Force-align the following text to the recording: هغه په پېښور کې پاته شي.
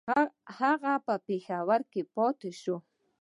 هغه 0.57 0.93
په 1.05 1.13
پېښور 1.27 1.81
کې 1.91 2.01
پاته 2.13 2.49
شي. 2.61 2.75